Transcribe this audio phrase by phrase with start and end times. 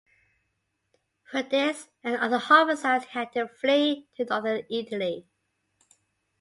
[1.29, 5.27] For this and other homicides he had to flee to northern Italy.